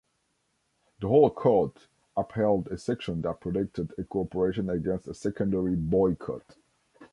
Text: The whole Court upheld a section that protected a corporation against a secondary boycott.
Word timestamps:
The 0.99 1.07
whole 1.09 1.29
Court 1.29 1.85
upheld 2.17 2.69
a 2.69 2.79
section 2.79 3.21
that 3.21 3.39
protected 3.39 3.93
a 3.99 4.03
corporation 4.03 4.67
against 4.67 5.07
a 5.07 5.13
secondary 5.13 5.75
boycott. 5.75 6.57